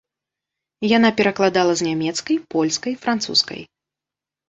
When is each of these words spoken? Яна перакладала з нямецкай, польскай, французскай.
Яна 0.97 1.09
перакладала 1.19 1.73
з 1.83 1.89
нямецкай, 1.91 2.43
польскай, 2.57 2.99
французскай. 3.07 3.61